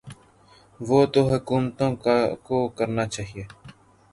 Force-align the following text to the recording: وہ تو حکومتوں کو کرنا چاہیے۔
وہ 0.79 0.99
تو 1.13 1.21
حکومتوں 1.31 1.91
کو 2.45 2.57
کرنا 2.77 3.05
چاہیے۔ 3.07 3.43